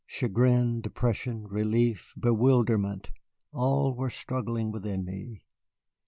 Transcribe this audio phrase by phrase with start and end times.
[0.07, 3.11] Chagrin, depression, relief, bewilderment,
[3.53, 5.43] all were struggling within me.